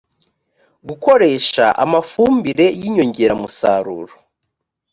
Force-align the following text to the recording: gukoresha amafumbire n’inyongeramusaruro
gukoresha 0.87 1.65
amafumbire 1.83 2.65
n’inyongeramusaruro 2.79 4.13